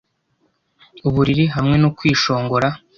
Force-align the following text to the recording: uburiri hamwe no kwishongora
uburiri 1.07 1.45
hamwe 1.55 1.75
no 1.83 1.89
kwishongora 1.97 2.67